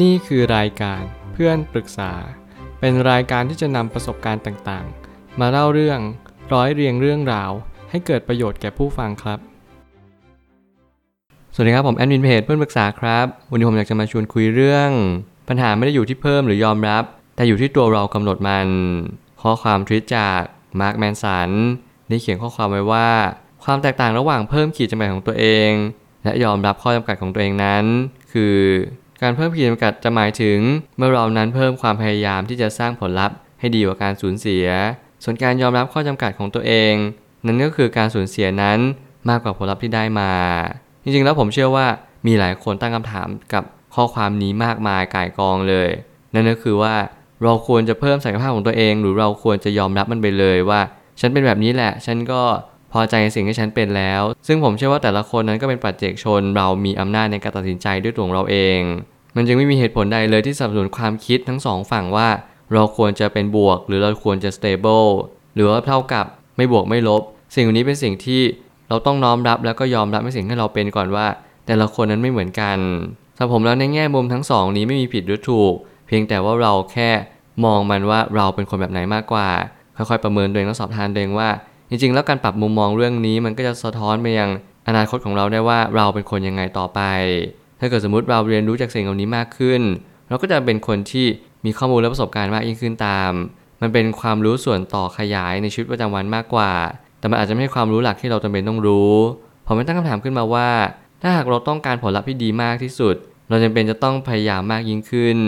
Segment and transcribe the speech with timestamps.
[0.00, 2.12] นี่คือรายการเพื่อนปรึกษา
[2.80, 6.00] เป็นรายการที่จะนำประสบการณ์ต่างๆ มาเล่าเรื่อง
[6.52, 7.50] ร้อยเรียงเรื่องราว
[7.90, 9.38] ให้เกิดประโยชน์แก่ผู้ฟังครับ
[11.54, 14.90] สวัสดีครับผมแอดมินเพจเพื่อนปรึกษาครับ วันนี้ผมอยากจะมาชวนคุยเรื่อง
[15.48, 17.04] ปัญหาไม่ได้อยู่ที่เพิ่มหรือยอมรับ
[17.36, 18.68] แต่อยู่ที่ตัวเรากำหนดมัน
[19.42, 20.40] ข้อความทวิตจาก
[20.80, 21.50] มาร์คแมนสัน
[22.08, 23.08] ได้เขียนข้อความไว้ว่า
[23.64, 25.70] ความแตกต่างระหว่างเพิ่มขีดจำกัดของตัวเอง
[26.24, 27.84] และยอมรับข้อจำกัดของตัวเองนั้น
[28.32, 28.56] คือ
[29.22, 30.58] การเพิ่มขีดจำกัดจะหมายถึง
[30.96, 34.66] เมื่อเรานั้นเพิ่มความพยายามที่จะสร้างผลลัพธ์ให้ดีกว่าการสูญเสีย
[35.24, 36.94] ส่วนการยอมรับข้อจำกัดของตัวเอง
[37.46, 38.78] นั่นก็คือการสูญเสียนั้น
[39.28, 40.32] มากกว่าผลลัพธ์ที่ได้มา
[41.02, 41.86] จริงๆแล้วผมเชื่อว่า
[42.26, 45.88] มีหลายคนตั้งคำถามกับข้อความนี้มากมายก่ายกองเลย
[46.34, 46.94] นั่นก็คือว่า
[47.42, 50.80] เราควรจะเพิ่มศักยภาพของตัวเอง หรือเราควรจะยอมรับมันไปเลยว่า
[51.20, 52.42] ฉันเป็นแบบนี้แหละ ฉันก็
[52.92, 58.80] พอใจในสิ่งที่ฉันเป็นแล้ว ซึ่งผมเชื่อว่าแต่ละคนนั้นก็เป็นปัจเจกชน เรามีอำนาจในการตัดสินใจด้วยตัวของเราเอง
[59.36, 62.28] มันจึงไม่มีเหตุผลใดเลยที่สนับสนุนความคิดทั้งสองฝั่งว่า
[62.72, 65.08] เราควรจะเป็นบวก หรือเราควรจะ stable
[65.54, 67.22] หรือว่าเท่ากับไม่บวกไม่ลบ
[67.54, 68.42] สิ่งนี้เป็นสิ่งที่
[68.88, 71.26] เราต้องน้อมรับแล้วก็ยอมรับในสิ่งที่เราเป็นก่อนว่า
[71.66, 72.78] แต่ละคนนั้นไม่เหมือนกัน
[73.36, 75.72] สำหรับผมแล้วในแง่มุมทั้งสองนี้ไม่มีผิดหรือถูก
[76.06, 77.10] เพียงแต่ว่าเราแค่
[77.64, 79.48] มองมันว่าเราเป็นคนแบบไหนมากกว่า
[79.96, 81.48] ค่อยๆประเมินตัวเองแล้วสอบทานตัวเองว่า
[81.90, 84.50] จริงๆ แล้วการปรับมุมมองเรื่องนี้มันก็จะสะท้อนไปยัง
[84.88, 87.00] อนาคตของเราได้ว่าเราเป็นคนยังไงต่อไป
[87.82, 89.80] ถ้าเกิดสมมติเราเรียนรู้จากสิ่งเหล่านี้มากขึ้น
[90.28, 91.26] เราก็จะเป็นคนที่
[91.64, 93.32] มีข้อมูลและประสบการณ์มากยิ่งขึ้นตาม
[93.80, 96.72] มันเป็นความรู้ส่วนต่อขยายในชีวิตประจำวันมากกว่า
[97.18, 99.14] แต่มันอาจจะไม่ใช่ความรู้หลักที่เราจำเป็นต้องรู้
[99.66, 100.70] ผมไม่ตั้งคำถามขึ้นมาว่า
[101.22, 103.14] ถ้าหากเราต้องการผลลัพธ์ที่ดีมากที่สุด
[103.48, 105.38] เราจำเป็นจะต้องพยายามมากยิ่งขึ้น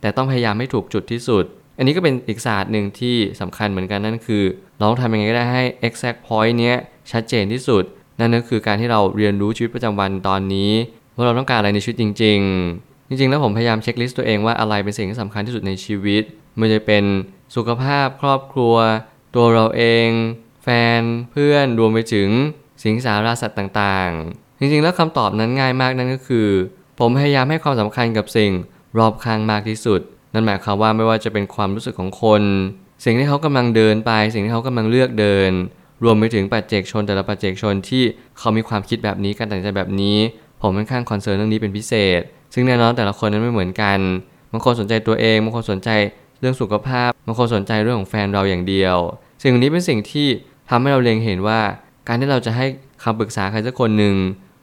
[0.00, 1.44] แต่ต้องพยายามให้ถูกจุดที่สุด
[1.78, 4.42] อันนี้ก็เป็นอีกศาสตร์หนึ่งที่สำคัญเหมือนกันนั่นคือ
[4.76, 6.76] เราต้องทำยังไงก็ได้ให้ exact point เนี้ย
[7.12, 7.84] ชัดเจนที่สุด
[8.20, 10.72] นั่นก็คือการที่เราเรียนรู้ชีวิตประจำวันตอนนี้
[11.18, 12.40] ว่าเราต้องการอะไรในชีวิตจริง
[12.74, 16.22] ๆ จริง ๆ แล้วผมพยายามเช็คลิสต์ตัวเองว่าอะไรเป็นสิ่งที่สำคัญที่สุดในชีวิต
[16.56, 17.04] ไม่ว่าจะเป็น
[17.56, 18.76] สุขภาพครอบครัว
[19.34, 20.08] ตัวเราเอง
[20.62, 22.28] แฟนเพื่อนรวมไปถึง
[22.82, 26.48] สิ่งสาราสัตว์ต่างๆ จริงๆ แล้วคำตอบนั้นง่ายมากนั่นก็คือ
[26.98, 28.52] ผมพยายามให้ความสำคัญกับสิ่ง
[28.98, 30.00] รอบข้างมากที่สุด
[30.34, 32.42] นั่นหมายความว่าไม่ว่าจะเป็นความรู้สึกของคน
[33.04, 35.50] สิ่งที่เขากำลังเดินไป สิ่งที่เขากำลังเลือกเดิน
[36.04, 38.02] รวมไปถึงปัจเจกชนแต่ละปัจเจกชนที่
[38.38, 40.18] เขามีความคิดแบบนี้การตัดสินใจแบบนี้
[40.62, 42.20] ผมค่อนข้าง concern เรื่องนี้เป็นพิเศษ
[42.54, 43.98] ซึ่งแน่นอนแต่ละคนนั้นไม่เหมือนกัน
[44.52, 45.90] บางคนสนใจตัวเอง บางคนสนใจ
[46.40, 48.96] เรื่องสุขภาพ บางคนสนใจเรื่องของแฟนเราอย่างเดียว
[49.42, 50.28] สิ่งนี้เป็นสิ่งที่
[50.70, 51.60] ทำให้เราเล็งเห็นว่า
[52.08, 52.66] การที่เราจะให้
[53.02, 54.16] คำปรึกษาใครสักคนหนึ่ง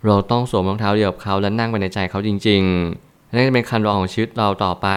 [0.06, 4.88] เราต้องสวมรองเท้าเดียวกับเขาและนั่งไปในใจเขาจริงๆนั่นจะเป็นคันรองของชีวิตเราต่อไป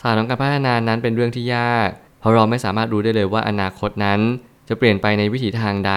[0.00, 1.88] ศาสตร์ของการพัฒนานั้นเป็นเรื่องที่ยาก
[2.20, 4.20] เพราะเราไม่สามารถรู้ได้เลยว่าอนาคตนั้น
[4.68, 5.94] จะเปลี่ยนไปในวิถีทางใด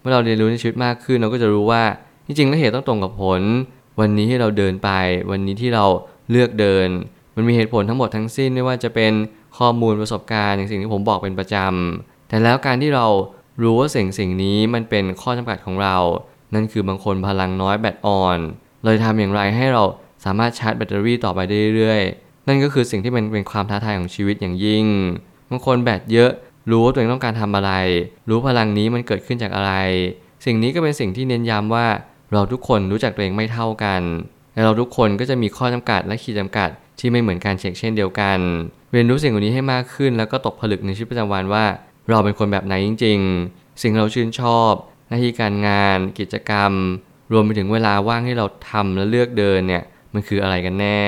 [0.00, 1.82] เมื่อเราเรียนรู้ในชีวิตมากขึ้นเราก็จะรู้ว่า
[2.26, 3.42] จริงๆแล้วเหตุต้องตรงกับผล
[4.00, 4.90] วันนี้ที่เราเดินไป
[5.30, 5.84] วันนี้ที่เรา
[6.30, 6.88] เลือกเดิน
[7.36, 9.12] มันมีเหตุผลทั้งหมดทั้งสิ้นไม่ว่าจะเป็น
[9.58, 13.06] ข้อมูลประสบการณ์อย่างสิ่งที่ผมบอกเป็นประจำแต่แล้วการที่เรา
[13.62, 15.96] รู้ว่าสิ่งสิ่งนี้มันเป็นข้อจำกัดของเรา
[16.54, 18.38] นั่นคือบางคนพลังน้อยแบตอ่อน
[18.82, 19.84] เราจะทำอย่างไรให้เรา
[20.24, 24.86] สามารถชาร์จแบตเตอรี่ต่อไปได้เรื่อยๆ นั่นก็คือสิ่งที่มันเป็นความท้าทายของชีวิตอย่างยิ่ง
[25.50, 26.30] บางคนแบตเยอะ
[26.70, 27.72] รู้ว่าตัวเองต้องการทำอะไร
[28.28, 29.72] รู้พลังนี้มันเกิดขึ้นจากอะไร
[30.44, 31.86] สิ่งนี้ก็เป็นสิ่งที่เน้นย้ำว่า
[32.34, 34.02] เราทุกคนรู้จักตัวเองไม่เท่ากัน
[34.54, 36.68] และเราทุกคนก็จะมีข้อจำกัดและขีดจำกัด
[36.98, 38.38] ที่ไม่เหมือนกันเช่นเดียวกัน
[38.92, 41.64] เรียนรู้สิ่งเหล่านี้ให้มากขึ้น แล้วก็ตกผลึกในชีวิตประจำวันว่า
[42.10, 43.18] เราเป็นคนแบบไหนจริง
[43.50, 44.72] ๆ สิ่งเราชื่นชอบ
[45.08, 46.72] หน้าที่การงาน กิจกรรม
[47.32, 49.82] รวมไปถึงเวลาว่างที่เราทำและเลือกเดินเนี่ย
[50.14, 51.00] มันคืออะไรกันแน่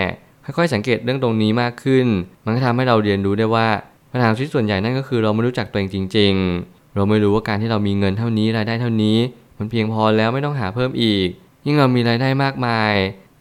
[0.44, 2.06] ค่อยๆสังเกตเรื่องตรงนี้มากขึ้น
[2.44, 3.68] มันก็ทำให้เราเรียนรู้ได้ว่า
[4.12, 6.34] ปัญหาชีวิตส่วนใหญ่นั่นก็คือเราไม่รู้จักตัวเองจริง
[6.64, 9.16] ๆ เราไม่รู้ว่าการที่เรามีเงินเท่านี้รายได้เท่านี้
[9.58, 11.28] มันเพียงพอแล้วไม่ต้องหาเพิ่มอีก
[11.66, 12.92] ยิ่งเรามีรายได้มากมาย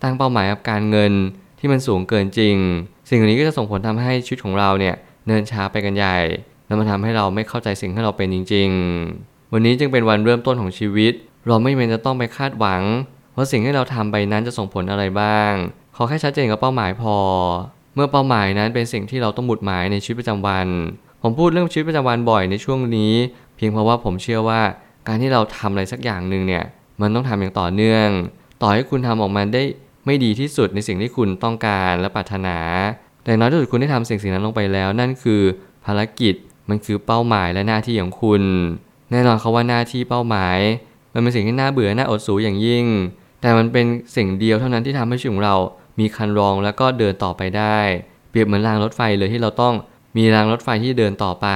[0.02, 1.14] ตั้งเป้าหมายกับการเงิน
[1.59, 2.56] ที่มันสูงเกินจริง
[3.09, 4.96] สิ่งเหล่านี้ก็จะส่งผลทำให้ชีวิตของเราเนี่ย
[5.28, 6.18] เนินช้าไปกันใหญ่
[6.68, 8.70] แล้วมันทำให้เราไม่เข้าใจสิ่งที่เราเป็นจริง
[9.12, 11.14] ๆ วันนี้จึงเป็นวันเริ่มต้นของชีวิต
[11.48, 12.81] เราไม่จำเป็นจะต้องไปคาดหวัง
[13.36, 15.52] ว่าสิ่งที่เราทำไปนั้นจะส่งผลอะไรบ้าง
[15.96, 17.16] ขอแค่ชัดเจนกับเป้าหมายพอ
[17.95, 20.68] เมื่อเป้าหมายนั้นเป็นสิ่งที่เราต้องหมุดหมายในชีวิตประจำวัน
[21.22, 23.13] ผมพูดเรื่องชีวิตประจำวันบ่อยในช่วงนี้
[23.56, 24.62] เพียงเพราะว่าผมเชื่อว่า
[25.07, 26.63] การที่เราทำอะไรสักอย่างหนึ่งเนี่ย
[27.02, 28.07] มันต้องทำอย่างต่อเนื่อง
[28.62, 29.63] ต่อให้คุณทำออกมาได้
[30.06, 32.57] ไม่ดีที่สุดในสิ่งที่คุณต้องการและปรารถนา
[33.24, 35.42] แต่น้อยที่สุดคุณได้ทำสิ่งสิ่งนั้นลงไปแล้ว นั่นคือ
[35.86, 36.36] ภารกิจ
[36.69, 38.42] มันคือเป้าหมายและหน้าที่ของคุณ
[39.12, 40.57] แน่นอนเขาว่าหน้าที่เป้าหมาย
[41.13, 42.86] มันเป็นสิ่งที่น่าเบื่อ น่าอดสูอย่างยิ่ง
[43.42, 43.86] แต่มันเป็น
[44.16, 45.56] สิ่งเดียวเท่านั้นที่ทำให้ชีวิตของเรา
[46.00, 47.78] มีคันรองแล้วก็เดินต่อไปได้
[48.30, 49.74] เปรียบเหมือนรางรถไฟเลยที่เราต้อง
[50.18, 51.48] มีรางรถไฟที่เดินต่อไป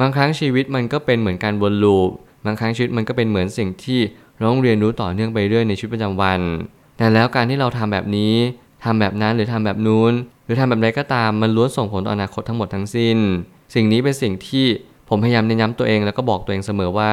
[0.00, 2.10] บางครั้งชีวิตมันก็เป็นเหมือนการวนลูป
[2.46, 4.00] บางครั้งชีวิตมันก็เป็นเหมือนสิ่งที่
[4.36, 6.40] เราต้องเรียนรู้ต่อเนื่องไปเรื่อยในชีวิตประจำวัน
[6.98, 8.34] แต่แล้วการที่เราทำแบบนี้
[8.84, 10.12] ทำแบบนั้นหรือทำแบบนู้น
[10.44, 13.18] หรือทำแบบใดก็ตามมันล้วนส่งผลต่ออนาคตทั้งหมดทั้งสิ้น
[13.74, 14.66] สิ่งนี้เป็นสิ่งที่
[15.08, 17.12] ผมพยายามเน้นย้ำตัวเองแล้วก็บอกตัวเองเสมอว่า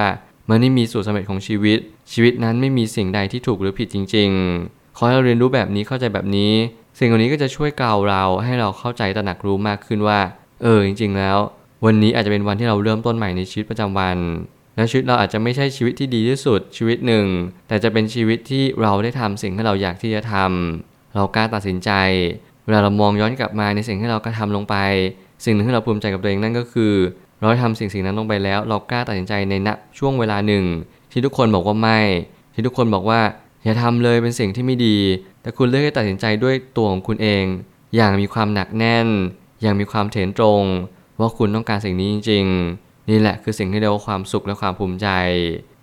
[0.50, 1.80] มันไม่มีสูตรสำเร็จของชีวิต
[2.12, 4.30] ชีวิตนั้นไม่มีสิ่งใดที่ถูกหรือผิดจริง
[4.64, 6.54] ๆ ขอให้เราเรียนรู้แบบนี้เข้าใจแบบนี้
[7.00, 10.20] สิ่งเหล่านี้ก็จะช่วยกล่าวเราให้เราเข้าใจตระหนักรู้มากขึ้นว่า
[10.62, 11.38] เออจริง ๆ แล้ว
[11.86, 14.18] วันนี้อาจจะเป็นวันที่เราเริ่มต้นใหม่ในชีวิตประจำวัน
[14.76, 17.26] และชีวิตเราอาจจะไม่ใช่ชีวิตที่ดีที่สุดชีวิตหนึ่ง
[17.68, 21.92] แต่จะเป็นชีวิตที่เราได้ทำสิ่งที่เราอยากที่จะทำเรากล้าตัดสินใจ
[22.66, 24.76] เวลาเรามองย้อนกลับมาในสิ่งที่เรากระทาลงไป
[25.46, 26.94] สิ่งหนึ่งที่เราภูมิใจกับตัวเองนั่นก็คือ
[27.40, 30.66] เราทำสิ่งสิ่งนั้นลงไปแล้ว เรากล้าตัดสินใจในณช่วงเวลาหนึ่ง
[31.12, 32.00] ที่ทุกคนบอกว่าไม่
[32.54, 33.22] ที่ทุกคนบอกว่า
[33.64, 34.98] อย่าทำเลยเป็นสิ่งที่ไม่ดี
[35.42, 37.44] แต่คุณเลือกที่ตัดสินใจด้วยตัวของคุณเอง
[37.96, 39.08] อย่างมีความหนักแน่น
[39.62, 40.64] อย่างมีความเถนตรง
[41.20, 42.46] ว่าคุณต้องการสิ่งนี้จริง
[42.78, 45.08] ๆ นี่แหละคือสิ่งที่เรียกว่าความสุขและความภูมิใจ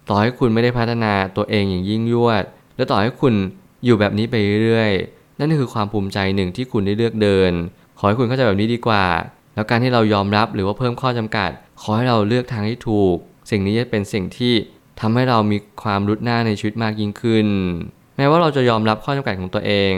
[0.08, 2.44] ต่อให้คุณไม่ได้พัฒนาตัวเองอย่างยิ่งยวด
[2.76, 3.34] และต่อให้คุณ
[3.84, 4.34] อยู่แบบนี้ไป
[4.64, 7.52] เรื่อยๆ นั่นคือความภูมิใจหนึ่งที่คุณได้เลือกเดิน
[7.98, 9.04] ขอให้คุณเข้าใจแบบนี้ดีกว่า
[9.54, 11.50] แล้วการที่เรายอมรับหรือว่าเพิ่มข้อจำกัด
[11.82, 13.16] ขอให้เราเลือกทางที่ถูก
[13.50, 14.54] สิ่งนี้จะเป็นสิ่งที่
[15.00, 17.46] ทำให้เรามีความรุดหน้าในชีวิตมากยิ่งขึ้น
[18.16, 19.92] แม้ว่าเราจะยอมรับข้อจำกัดของตัวเอง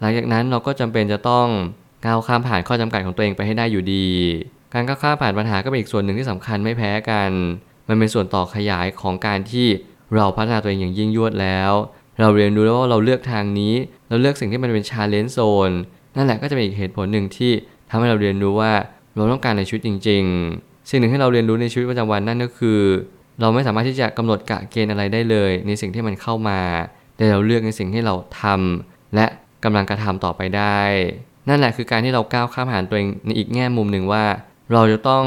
[0.00, 1.46] หลังจากนั้นเราก็จำเป็นจะต้อง
[2.04, 4.06] ก้าวข้ามผ่านข้อจำกัดของตัวเองไปให้ได้อยู่ดี
[4.74, 7.30] การก้าวข้ามผ่านปัญหาก็เป็นอีกส่วนหนึ่งที่สำคัญไม่แพ้กัน
[7.88, 9.66] มันเป็นส่วนต่อขยายของการที่
[10.14, 11.72] เราพัฒนาตัวเองอย่างยิ่งยวดแล้ว
[12.20, 13.74] เราเรียนรู้แล้วว่าเราเลือกทางนี้
[14.08, 15.38] เราเลือกสิ่งที่มันเป็นชาเลนจ์โซ
[15.68, 15.70] น
[16.16, 17.52] นั่นแหละก็จะเป็นอีกเหตุผลหนึ่งที่
[17.90, 18.72] ทำให้เราเรียนรู้ว่า
[19.14, 20.22] เราต้องการในชีวิตจริง
[20.56, 22.80] ๆ สิ่งหนึ่งที่เราเรียนรู้ในชีวิตประจำวันนั่นก็คือ
[23.40, 26.60] เราไม่สามารถที่จะกำหนดกะเกณฑ์อะไรได้เลย ในสิ่งที่มันเข้ามา
[27.16, 29.26] แต่เราเลือกในสิ่งที่เราทำและ
[29.64, 30.80] กำลังกระทำต่อไปได้
[31.48, 34.24] นั่นแหละคือการที่เราก้าวข้ามผ่านตัวเองในอีกแง่มุมหนึ่งว่า
[34.72, 35.24] เราจะต้อง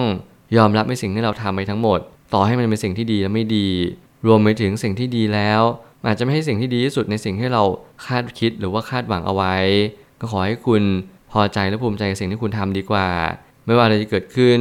[0.58, 2.00] ยอมรับในสิ่งที่เราทำไปทั้งหมด
[2.34, 3.68] ต่อให้มันเป็นสิ่งที่ดีและไม่ดี
[4.26, 5.62] รวมไปถึงสิ่งที่ดีแล้ว
[6.06, 7.64] อาจจะไม่ใช่สิ่งที่ดีที่สุดในสิ่งที่เรา
[8.06, 9.56] คาดคิดหรือว่าคาดหวังเอาไว้
[10.20, 10.84] ก็ขอให้คุณ
[11.32, 13.08] พอใจและภูมิใจกับสิ่งที่คุณทำดีกว่า
[13.66, 14.60] ไม่ว่าอะไรจะเกิดขึ้น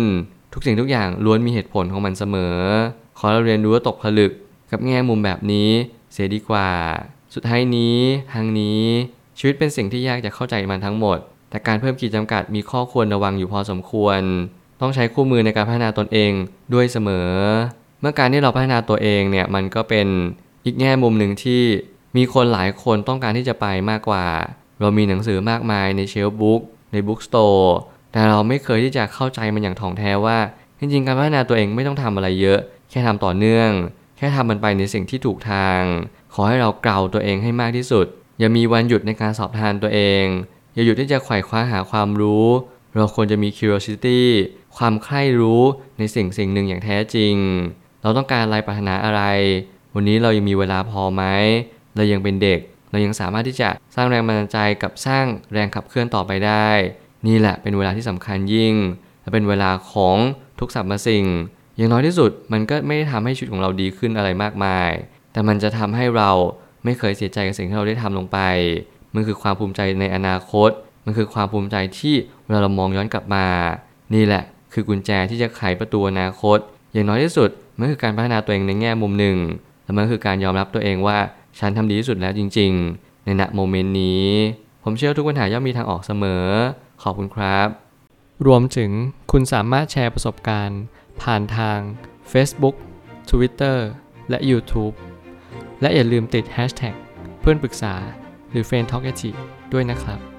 [0.53, 2.57] ทุกสิ่งทุกอย่างล้วนมีเหตุผลของมันเสมอ
[3.19, 4.33] ขอเราเรียนรู้ว่าตกผลึก
[4.71, 5.71] กับแง่มุมแบบนี้
[6.13, 6.71] เสียดีกว่า
[7.35, 7.99] สุดท้ายนี้
[8.33, 8.83] ทางนี้
[9.39, 11.19] ชีวิตเป็นสิ่งที่ยากจะเข้าใจมันทั้งหมด
[11.51, 14.21] แต่การเพิ่มขีดจำกัดมีข้อควรระวังอยู่พอสมควร
[14.81, 16.33] ต้องใช้คู่มือในการพัฒนาตนเอง
[16.75, 17.31] ด้วยเสมอ
[18.01, 20.07] เมื่อการที่เราพัฒนาตัวเองเนี่ยมันก็เป็น
[20.65, 21.63] อีกแง่มุมหนึ่งที่
[22.17, 24.27] มีคนหลายคนต้องการที่จะไปมากกว่า
[24.81, 26.61] เรามีหนังสือมากมายใน shelf book
[26.93, 27.77] ใน bookstore
[28.13, 30.39] แต่เราไม่เคยที่จะเข้าใจมันอย่างถ่องแท้ว่า
[30.79, 33.71] จริงๆ การพัฒนาตัวเองไม่ต้องทำอะไรเยอะ แค่ทำต่อเนื่อง
[34.17, 35.81] แค่ทำมันไปในสิ่งที่ถูกทาง
[36.35, 38.07] ขอให้เราเกลาตัวเองให้มากที่สุด
[38.39, 40.25] อย่ามีวันหยุดในการสอบทานตัวเอง
[40.75, 42.47] อย่าหยุดที่จะไขว่คว้าหาความรู้
[42.97, 44.21] เราควรจะมี curiosity
[44.79, 45.63] ความใคร่รู้
[45.99, 47.35] ในสิ่งสิ่งหนึ่งอย่างแท้จริง
[48.03, 49.23] เราต้องการอะไรปรารถนาอะไร
[49.95, 51.23] วันนี้เรายังมีเวลาพอไหม
[51.97, 56.69] เรายังเป็นเด็ก เรายังสามารถที่จะสร้างแรงบันดาลใจกับสร้างแรงขับเคลื่อนต่อไปได้
[57.27, 58.75] นี่แหละเป็นเวลาที่สำคัญยิ่ง
[59.23, 60.17] และเป็นเวลาของ
[60.61, 61.25] ทุกสรรพสิ่ง
[61.77, 64.91] อย่างน้อยที่สุดมันก็ไม่ได้ทำให้ชีวิตของเราดีขึ้นอะไรมากมาย
[65.33, 66.31] แต่มันจะทำให้เรา
[66.85, 68.39] ไม่เคยเสียใจกับสิ่งที่เราได้ทำลงไป
[69.15, 70.71] มันคือความภูมิใจในอนาคต
[71.05, 72.15] มันคือความภูมิใจที่
[72.45, 73.47] เวลาเรามองย้อนกลับมา
[74.15, 74.43] นี่แหละ
[74.79, 76.59] คือกุญแจที่จะไขประตูอนาคต
[76.93, 79.37] อย่างน้อยที่สุดมันคือการพัฒนาตัวเองในแง่มุมหนึ่ง
[79.85, 81.19] และมันคือการยอมรับตัวเองว่า
[81.59, 84.29] ฉันทำดีที่สุดแล้วจริง ๆ ในณโมเมนต์นี้
[84.83, 86.45] ผมเชื่อทุกปัญหาย่อมมีทางออกเสมอ
[87.03, 87.69] ขอบคุณครับ
[88.47, 88.91] รวมถึง
[89.33, 90.81] คุณสามารถแชร์ประสบการณ์
[91.23, 91.79] ผ่านทาง
[92.33, 92.77] Facebook
[93.31, 93.79] Twitter
[94.31, 94.95] และ YouTube
[95.81, 96.95] และอย่าลืมติด Hashtag
[97.41, 97.95] เพื่อนปรึกษา
[98.51, 99.13] หรือ f r ร e n d t a l k a
[99.73, 100.36] ด้วยนะครับ